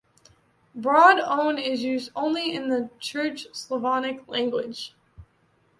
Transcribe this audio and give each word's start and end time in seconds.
Broad 0.73 1.19
On 1.19 1.59
is 1.59 1.83
used 1.83 2.09
only 2.15 2.55
in 2.55 2.69
the 2.69 2.89
Church 2.99 3.45
Slavonic 3.53 4.27
language. 4.27 4.95